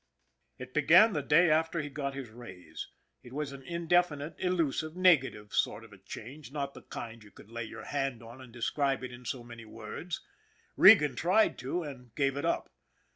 It 0.57 0.73
began 0.73 1.13
the 1.13 1.21
day 1.21 1.51
after 1.51 1.79
he 1.79 1.87
got 1.91 2.15
his 2.15 2.29
raise. 2.31 2.87
It 3.21 3.33
was 3.33 3.51
an 3.51 3.61
indefinite, 3.61 4.33
elusive, 4.39 4.95
negative 4.95 5.53
sort 5.53 5.83
of 5.83 5.93
a 5.93 5.99
change, 5.99 6.51
not 6.51 6.73
the 6.73 6.81
kind 6.81 7.23
you 7.23 7.29
could 7.29 7.51
lay 7.51 7.65
your 7.65 7.85
hand 7.85 8.23
on 8.23 8.41
and 8.41 8.51
describe 8.51 9.03
in 9.03 9.25
so 9.25 9.43
many 9.43 9.63
words. 9.63 10.19
Regan 10.75 11.15
tried 11.15 11.59
to, 11.59 11.83
and 11.83 12.15
gave 12.15 12.35
it 12.35 12.45
up. 12.45 12.71